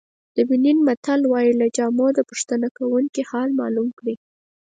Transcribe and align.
د 0.35 0.37
بنین 0.49 0.77
متل 0.87 1.21
وایي 1.31 1.51
له 1.61 1.67
جامو 1.77 2.07
د 2.13 2.19
پوښتنه 2.29 2.67
کوونکي 2.77 3.21
حال 3.29 3.49
معلوم 3.59 3.89
کړئ. 3.99 4.15